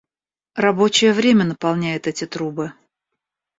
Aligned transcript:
Рабочее 0.55 1.13
время 1.13 1.43
наполняет 1.45 2.07
эти 2.07 2.25
трубы. 2.25 2.73